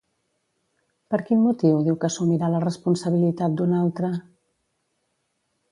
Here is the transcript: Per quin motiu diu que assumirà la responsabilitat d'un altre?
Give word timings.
Per 1.13 1.19
quin 1.27 1.43
motiu 1.49 1.83
diu 1.89 1.99
que 2.03 2.09
assumirà 2.09 2.49
la 2.55 2.63
responsabilitat 2.65 3.57
d'un 3.61 3.79
altre? 3.83 4.13